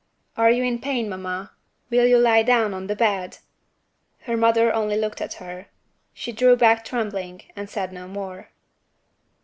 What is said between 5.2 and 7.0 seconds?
at her. She drew back